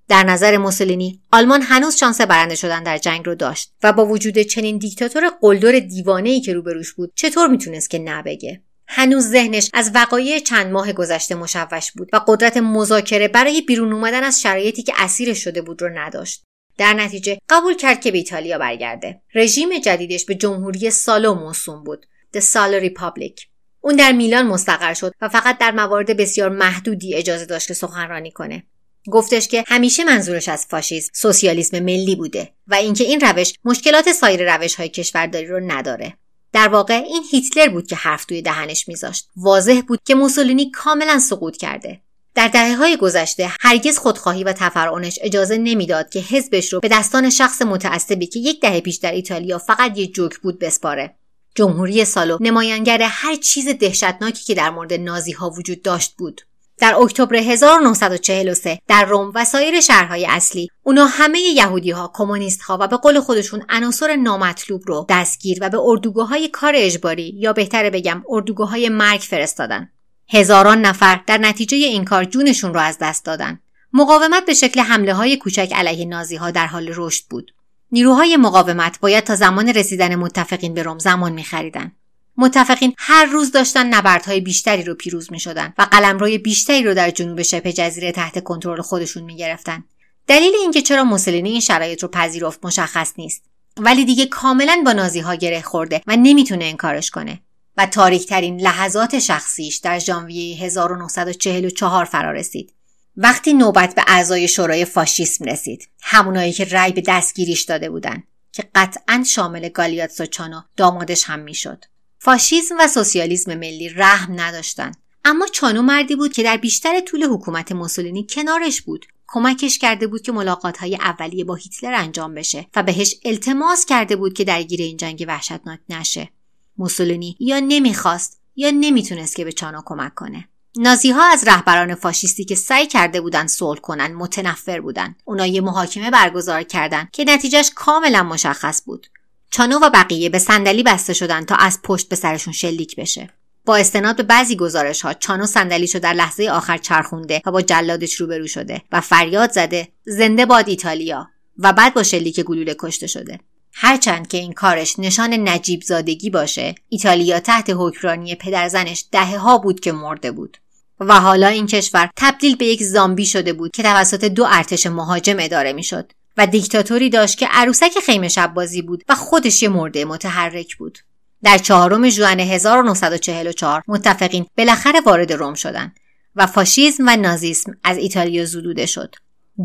[0.08, 4.38] در نظر موسولینی آلمان هنوز شانس برنده شدن در جنگ رو داشت و با وجود
[4.38, 5.82] چنین دیکتاتور قلدر
[6.24, 11.36] ای که روبروش بود چطور می‌تونست که نبگه هنوز ذهنش از وقایع چند ماه گذشته
[11.36, 15.90] مشوش بود و قدرت مذاکره برای بیرون اومدن از شرایطی که اسیرش شده بود رو
[15.90, 16.44] نداشت.
[16.78, 19.22] در نتیجه قبول کرد که به ایتالیا برگرده.
[19.36, 22.06] رژیم جدیدش به جمهوری سالو موسوم بود
[22.38, 23.46] The Salo Republic.
[23.82, 28.32] اون در میلان مستقر شد و فقط در موارد بسیار محدودی اجازه داشت که سخنرانی
[28.32, 28.64] کنه.
[29.12, 34.56] گفتش که همیشه منظورش از فاشیسم سوسیالیسم ملی بوده و اینکه این روش مشکلات سایر
[34.56, 36.14] روش های کشورداری رو نداره.
[36.54, 39.30] در واقع این هیتلر بود که حرف توی دهنش میذاشت.
[39.36, 42.02] واضح بود که موسولینی کاملا سقوط کرده.
[42.36, 47.30] در دهه های گذشته هرگز خودخواهی و تفرعنش اجازه نمی‌داد که حزبش رو به دستان
[47.30, 51.16] شخص متعصبی که یک دهه پیش در ایتالیا فقط یک جوک بود بسپاره.
[51.56, 56.42] جمهوری سالو نمایانگر هر چیز دهشتناکی که در مورد نازی ها وجود داشت بود.
[56.78, 62.78] در اکتبر 1943 در روم و سایر شهرهای اصلی اونا همه یهودی ها کمونیست ها
[62.82, 67.54] و به قول خودشون عناصر نامطلوب رو دستگیر و به اردوگاه های کار اجباری یا
[67.54, 69.90] بهتره بگم اردوگاه های مرگ فرستادن.
[70.30, 73.60] هزاران نفر در نتیجه این کار جونشون رو از دست دادن.
[73.94, 77.52] مقاومت به شکل حمله های کوچک علیه نازی ها در حال رشد بود.
[77.92, 81.92] نیروهای مقاومت باید تا زمان رسیدن متفقین به روم زمان میخریدن.
[82.38, 87.12] متفقین هر روز داشتن نبردهای بیشتری رو پیروز می شدن و قلمروی بیشتری رو در
[87.12, 89.84] جنوب شبه جزیره تحت کنترل خودشون می گرفتن.
[90.28, 93.44] دلیل اینکه چرا موسولینی این شرایط رو پذیرفت مشخص نیست.
[93.78, 97.40] ولی دیگه کاملا با نازی ها گره خورده و نمی‌تونه انکارش کنه.
[97.78, 102.74] و تاریک ترین لحظات شخصیش در ژانویه 1944 فرا رسید.
[103.18, 108.70] وقتی نوبت به اعضای شورای فاشیسم رسید همونایی که رأی به دستگیریش داده بودن که
[108.76, 111.86] قطعا شامل گالیاتسو چانو دامادش هم می‌شد.
[112.26, 114.98] فاشیسم و سوسیالیسم ملی رحم نداشتند.
[115.26, 119.06] اما چانو مردی بود که در بیشتر طول حکومت موسولینی کنارش بود.
[119.28, 124.16] کمکش کرده بود که ملاقات های اولیه با هیتلر انجام بشه و بهش التماس کرده
[124.16, 126.30] بود که درگیر این جنگ وحشتناک نشه.
[126.78, 130.48] موسولینی یا نمی‌خواست یا نمی‌تونست که به چانو کمک کنه.
[130.78, 135.62] نازی ها از رهبران فاشیستی که سعی کرده بودن صلح کنن متنفر بودن اونا یه
[135.62, 139.08] محاکمه برگزار کردند که نتیجهش کاملا مشخص بود.
[139.56, 143.30] چانو و بقیه به صندلی بسته شدن تا از پشت به سرشون شلیک بشه.
[143.66, 148.14] با استناد به بعضی گزارش ها چانو صندلیشو در لحظه آخر چرخونده و با جلادش
[148.14, 151.28] روبرو شده و فریاد زده زنده باد ایتالیا!
[151.58, 153.40] و بعد با شلیک گلوله کشته شده.
[153.74, 159.80] هرچند که این کارش نشان نجیب زادگی باشه ایتالیا تحت حکمرانی پدرزنش دهه ها بود
[159.80, 160.58] که مرده بود.
[161.00, 165.38] و حالا این کشور تبدیل به یک زامبی شده بود که توسط دو ارتش مهاجم
[165.40, 166.12] اداره می‌شد.
[166.38, 171.00] و دیکتاتوری داشت که عروسک خیمه شب بازی بود و خودش یه مرده متحرک بود.
[171.44, 176.00] در چهارم ژوئن 1944 متفقین بالاخره وارد روم شدند
[176.36, 179.16] و فاشیسم و نازیسم از ایتالیا زدوده شد.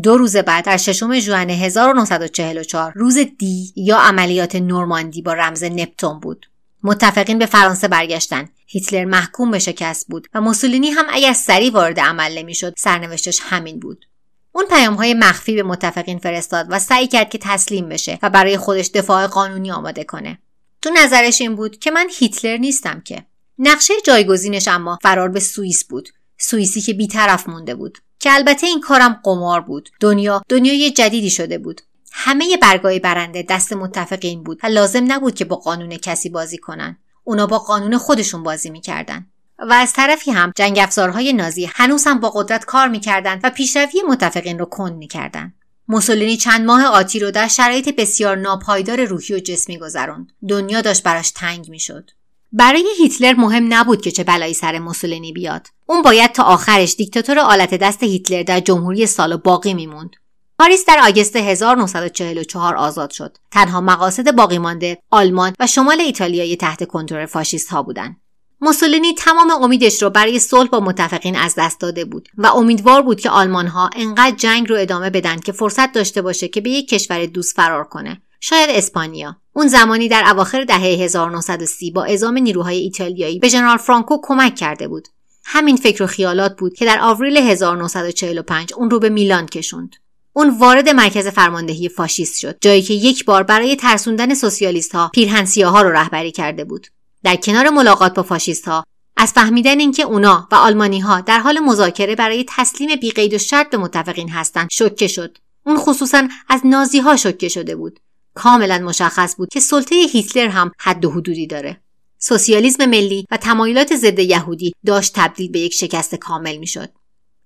[0.03, 6.19] دو روز بعد در ششم ژوئن 1944 روز دی یا عملیات نورماندی با رمز نپتون
[6.19, 6.45] بود.
[6.83, 8.49] متفقین به فرانسه برگشتن.
[8.67, 13.79] هیتلر محکوم به شکست بود و موسولینی هم اگر سریع وارد عمل نمی‌شد سرنوشتش همین
[13.79, 14.05] بود.
[14.51, 18.57] اون پیام های مخفی به متفقین فرستاد و سعی کرد که تسلیم بشه و برای
[18.57, 20.39] خودش دفاع قانونی آماده کنه.
[20.81, 23.25] تو نظرش این بود که من هیتلر نیستم که.
[23.57, 26.09] نقشه جایگزینش اما فرار به سوئیس بود.
[26.37, 27.97] سوئیسی که بیطرف مونده بود.
[28.19, 29.89] که البته این کارم قمار بود.
[29.99, 31.81] دنیا دنیای جدیدی شده بود.
[32.11, 36.97] همه برگای برنده دست متفقین بود و لازم نبود که با قانون کسی بازی کنن.
[37.23, 39.27] اونا با قانون خودشون بازی می‌کردن.
[39.61, 44.01] و از طرفی هم جنگ افزارهای نازی هنوز هم با قدرت کار می‌کردند و پیشروی
[44.07, 45.53] متفقین رو کند می‌کردند
[45.87, 51.03] موسولینی چند ماه آتی رو در شرایط بسیار ناپایدار روحی و جسمی گذراند دنیا داشت
[51.03, 52.11] براش تنگ می‌شد.
[52.51, 55.67] برای هیتلر مهم نبود که چه بلایی سر موسولینی بیاد.
[55.85, 60.15] اون باید تا آخرش دیکتاتور آلت دست هیتلر در جمهوری سالو باقی میموند.
[60.59, 63.37] پاریس در آگست 1944 آزاد شد.
[63.51, 68.21] تنها مقاصد باقی مانده آلمان و شمال ایتالیای تحت کنترل فاشیست ها بودند
[68.61, 73.21] موسولینی تمام امیدش رو برای صلح با متفقین از دست داده بود و امیدوار بود
[73.21, 76.89] که آلمان ها انقدر جنگ رو ادامه بدن که فرصت داشته باشه که به یک
[76.89, 78.21] کشور دوست فرار کنه.
[78.39, 79.35] شاید اسپانیا.
[79.53, 84.87] اون زمانی در اواخر دهه 1930 با اعزام نیروهای ایتالیایی به ژنرال فرانکو کمک کرده
[84.87, 85.07] بود.
[85.45, 89.95] همین فکر و خیالات بود که در آوریل 1945 اون رو به میلان کشوند.
[90.33, 95.47] اون وارد مرکز فرماندهی فاشیست شد جایی که یک بار برای ترسوندن سوسیالیست ها پیرهن
[95.63, 96.87] رو رهبری کرده بود.
[97.23, 98.83] در کنار ملاقات با فاشیست ها
[99.17, 103.69] از فهمیدن اینکه اونا و آلمانی ها در حال مذاکره برای تسلیم بیقید و شرط
[103.69, 105.37] به متفقین هستند شوکه شد.
[105.65, 107.99] اون خصوصا از نازی ها شوکه شده بود.
[108.33, 111.81] کاملا مشخص بود که سلطه هیتلر هم حد و حدودی داره.
[112.17, 116.89] سوسیالیسم ملی و تمایلات ضد یهودی داشت تبدیل به یک شکست کامل می‌شد.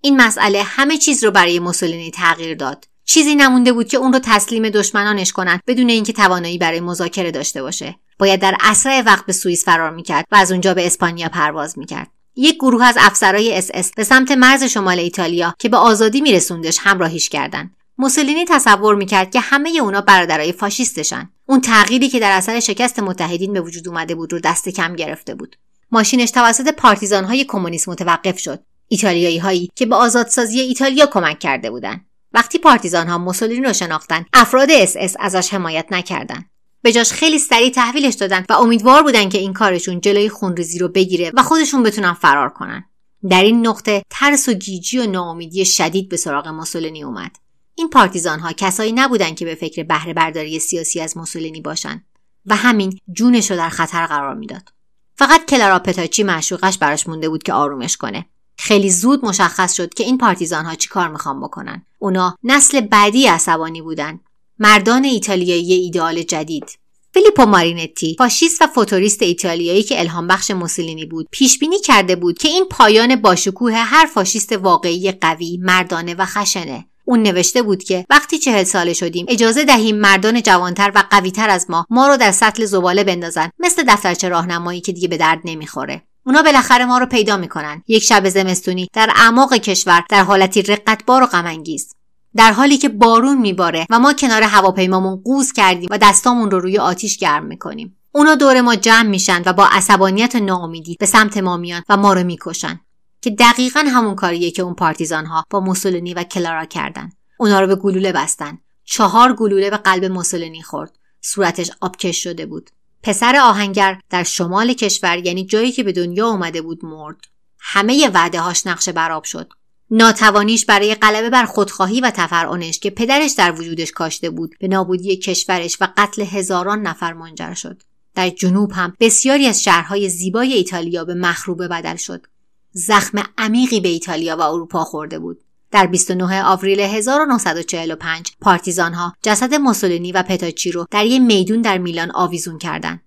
[0.02, 2.86] این مسئله همه چیز رو برای موسولینی تغییر داد.
[3.06, 7.62] چیزی نمونده بود که اون رو تسلیم دشمنانش کنند بدون اینکه توانایی برای مذاکره داشته
[7.62, 7.96] باشه.
[8.20, 12.08] باید در اسرع وقت به سوئیس فرار می‌کرد و از اونجا به اسپانیا پرواز می‌کرد.
[12.36, 16.78] یک گروه از افسرهای اس اس به سمت مرز شمال ایتالیا که به آزادی میرسوندش
[16.82, 17.76] همراهیش کردند.
[17.98, 21.30] موسولینی تصور می‌کرد که همه اونا برادرای فاشیستشن.
[21.46, 25.36] اون تغییری که در اثر شکست متحدین به وجود اومده بود رو دست کم گرفته
[25.36, 25.56] بود.
[25.92, 28.64] ماشینش توسط پارتیزانهای کمونیست متوقف شد.
[28.88, 32.06] ایتالیایی هایی که به آزادسازی ایتالیا کمک کرده بودند.
[32.34, 36.50] وقتی پارتیزان ها موسولینی رو شناختن افراد اس اس ازش حمایت نکردند
[36.82, 40.88] به جاش خیلی سریع تحویلش دادن و امیدوار بودن که این کارشون جلوی خونریزی رو
[40.88, 42.86] بگیره و خودشون بتونن فرار کنن.
[43.30, 47.36] در این نقطه ترس و گیجی و ناامیدی شدید به سراغ موسولینی اومد.
[47.76, 52.06] این پارتیزان ها کسایی نبودند که به فکر بهره برداری سیاسی از موسولینی باشند
[52.46, 54.70] و همین جونش رو در خطر قرار می‌داد.
[55.16, 58.26] فقط کلارا پتاچی معشوقش براش مونده بود که آرومش کنه.
[58.58, 61.86] خیلی زود مشخص شد که این پارتیزان ها چی کار می‌خوان بکنن.
[62.04, 64.20] اونا نسل بعدی عصبانی بودن.
[64.60, 66.66] مردان ایتالیایی ایدئال جدید.
[67.14, 72.38] فیلیپو مارینتی فاشیست و فوتوریست ایتالیایی که الهام بخش موسولینی بود پیش بینی کرده بود
[72.38, 76.86] که این پایان باشکوه هر فاشیست واقعی قوی مردانه و خشنه.
[77.06, 81.66] اون نوشته بود که وقتی چهل ساله شدیم اجازه دهیم مردان جوانتر و قویتر از
[81.70, 86.02] ما ما رو در سطل زباله بندازن مثل دفترچه راهنمایی که دیگه به درد نمی‌خوره.
[86.26, 87.84] اونا بالاخره ما رو پیدا می‌کنن.
[87.88, 91.94] یک شب زمستونی در اعماق کشور در حالتی رقتبار و غمانگیز.
[92.36, 96.78] در حالی که بارون میباره و ما کنار هواپیمامون قوز کردیم و دستامون رو روی
[96.78, 97.98] آتیش گرم می‌کنیم.
[98.12, 101.98] اونا دور ما جمع میشن و با عصبانیت و ناامیدی به سمت ما میان و
[101.98, 102.80] ما رو می‌کشن.
[103.22, 107.10] که دقیقا همون کاریه که اون پارتیزان ها با موسولینی و کلارا کردن.
[107.38, 108.58] اونا رو به گلوله بستن.
[108.84, 110.98] چهار گلوله به قلب موسولینی خورد.
[111.22, 112.70] صورتش آبکش شده بود.
[113.04, 117.18] پسر آهنگر در شمال کشور یعنی جایی که به دنیا اومده بود مرد.
[117.60, 119.54] همه وعده هاش نقشه براب شد.
[119.92, 125.18] ناتوانیش برای غلبه بر خودخواهی و تفرعنش که پدرش در وجودش کاشته بود به نابودی
[125.18, 127.82] کشورش و قتل هزاران نفر منجر شد.
[128.16, 132.28] در جنوب هم بسیاری از شهرهای زیبای ایتالیا به مخروبه بدل شد.
[132.72, 135.43] زخم عمیقی به ایتالیا و اروپا خورده بود.
[135.74, 141.78] در 29 آوریل 1945 پارتیزان ها جسد موسولینی و پتاچی رو در یک میدون در
[141.78, 143.02] میلان آویزون کردند.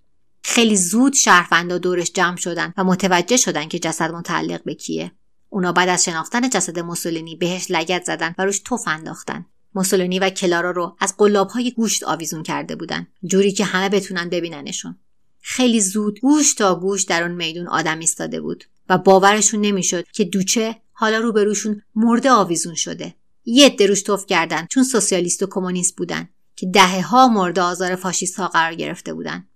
[0.45, 5.13] خیلی زود شهروندا دورش جمع شدن و متوجه شدن که جسد متعلق به کیه.
[5.49, 9.47] اونا بعد از شناختن جسد موسولینی بهش لگت زدن و روش توف انداختن.
[9.75, 11.15] موسولینی و کلارا رو از
[11.55, 14.99] های گوشت آویزون کرده بودن جوری که همه بتونن ببیننشون.
[15.41, 20.25] خیلی زود گوش تا گوش در اون میدون آدم ایستاده بود و باورشون نمی‌شد که
[20.25, 23.15] دوچه حالا روبروشون مرده آویزون شده.
[23.45, 27.95] یه عده روش توف کردن چون سوسیالیست و کمونیست بودن که دهه ها مورد آزار
[27.95, 29.47] فاشیست ها قرار گرفته بودن.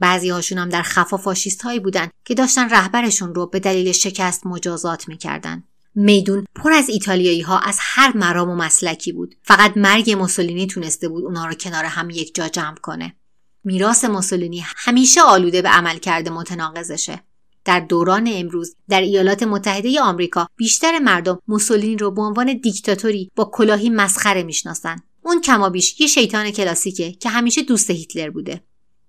[0.00, 4.46] بعضی هاشون هم در خفا فاشیست هایی بودن که داشتن رهبرشون رو به دلیل شکست
[4.46, 5.64] مجازات می‌کردن.
[5.94, 9.34] میدون پر از ایتالیایی ها از هر مرام و مسلکی بود.
[9.42, 13.14] فقط مرگ موسولینی تونسته بود اونا رو کنار هم یک جا جمع کنه.
[13.64, 17.20] میراث موسولینی همیشه آلوده به عمل کرده متناقضشه.
[17.64, 23.44] در دوران امروز در ایالات متحده آمریکا بیشتر مردم موسولینی رو به عنوان دیکتاتوری با
[23.44, 25.02] کلاهی مسخره می‌شناسن.
[25.22, 28.60] اون کمابیش یه شیطان کلاسیکه که همیشه دوست هیتلر بوده.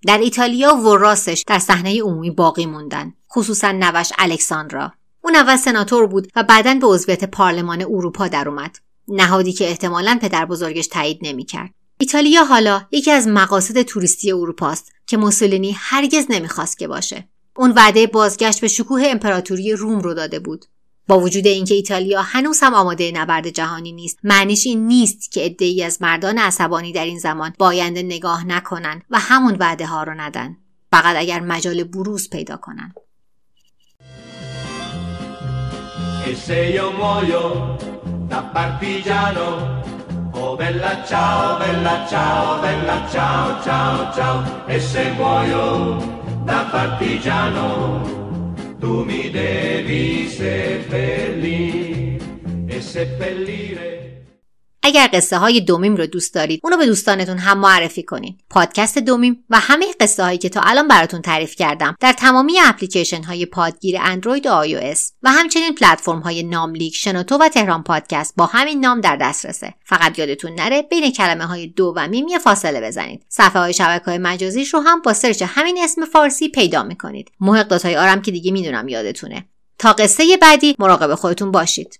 [0.07, 4.93] در ایتالیا و راستش در صحنه عمومی باقی موندن خصوصا نوش الکساندرا.
[5.23, 8.77] اون اول سناتور بود و بعدا به عضویت پارلمان اروپا در اومد.
[9.07, 11.69] نهادی که احتمالا پدر بزرگش تایید نمی‌کرد.
[11.99, 17.27] ایتالیا حالا یکی از مقاصد توریستی اروپاست که موسولینی هرگز نمی‌خواست که باشه.
[17.55, 20.65] اون وعده بازگشت به شکوه امپراتوری روم رو داده بود.
[21.07, 25.83] با وجود اینکه ایتالیا هنوز هم آماده نبرد جهانی نیست معنیش این نیست که عدهای
[25.83, 30.57] از مردان عصبانی در این زمان باینده نگاه نکنن و همون وعده ها رو ندن.
[30.91, 32.93] فقط اگر مجال بروز پیدا کنن.
[46.43, 46.49] Oh.
[46.49, 52.17] E da partigiano, tu mi devi seppellire
[52.67, 53.91] e seppellire
[54.85, 59.59] اگر قصه های دومیم رو دوست دارید به دوستانتون هم معرفی کنید پادکست دومیم و
[59.59, 64.45] همه قصه هایی که تا الان براتون تعریف کردم در تمامی اپلیکیشن های پادگیر اندروید
[64.45, 69.15] و آی و همچنین پلتفرم های ناملیک شنوتو و تهران پادکست با همین نام در
[69.15, 69.73] دسترسه.
[69.85, 73.25] فقط یادتون نره بین کلمه های دو و میم یه فاصله بزنید.
[73.29, 77.31] صفحه های شبکه های مجازیش رو هم با سرچ همین اسم فارسی پیدا می‌کنید.
[77.39, 79.45] محق dot ir هم که دیگه می‌دونم یادتونه.
[79.79, 81.99] تا قصه بعدی مراقب خودتون باشید.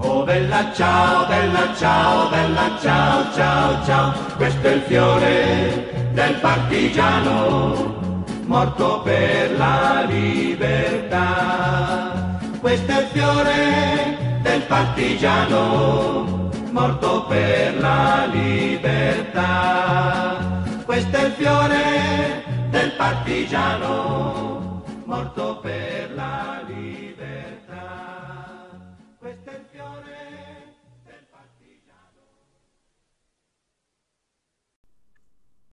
[0.00, 8.24] Oh bella ciao, bella ciao, bella ciao, ciao, ciao, questo è il fiore del partigiano,
[8.46, 11.18] morto per la libertà.
[12.60, 20.36] Questo è il fiore del partigiano, morto per la libertà.
[20.84, 26.77] Questo è il fiore del partigiano, morto per la libertà.